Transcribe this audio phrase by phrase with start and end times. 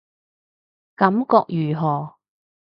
[0.95, 2.15] 感覺如何